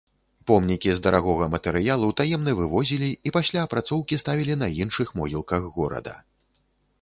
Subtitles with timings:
[0.51, 6.17] Помнікі з дарагога матэрыялу таемна вывозілі і пасля апрацоўкі ставілі на іншых могілках горада.